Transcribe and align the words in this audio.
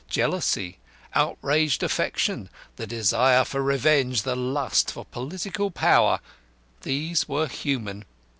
Jealousy, 0.09 0.79
outraged 1.13 1.83
affection, 1.83 2.49
the 2.75 2.87
desire 2.87 3.45
for 3.45 3.61
revenge, 3.61 4.23
the 4.23 4.35
lust 4.35 4.89
for 4.89 5.05
political 5.05 5.69
power 5.69 6.19
these 6.81 7.29
were 7.29 7.45
human. 7.47 8.03